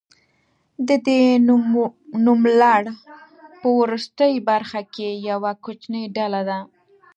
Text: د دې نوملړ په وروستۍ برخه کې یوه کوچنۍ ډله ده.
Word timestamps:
د 0.87 0.89
دې 1.07 1.21
نوملړ 2.27 2.83
په 3.59 3.67
وروستۍ 3.79 4.33
برخه 4.49 4.81
کې 4.93 5.09
یوه 5.29 5.51
کوچنۍ 5.63 6.03
ډله 6.15 6.41
ده. 6.49 6.59